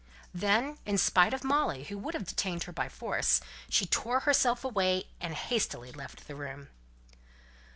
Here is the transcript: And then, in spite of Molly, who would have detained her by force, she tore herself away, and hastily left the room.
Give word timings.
And 0.33 0.41
then, 0.41 0.77
in 0.83 0.97
spite 0.97 1.31
of 1.31 1.43
Molly, 1.43 1.83
who 1.83 1.97
would 1.99 2.15
have 2.15 2.25
detained 2.25 2.63
her 2.63 2.71
by 2.71 2.89
force, 2.89 3.39
she 3.69 3.85
tore 3.85 4.21
herself 4.21 4.63
away, 4.65 5.03
and 5.19 5.35
hastily 5.35 5.91
left 5.91 6.25
the 6.27 6.33
room. 6.33 6.69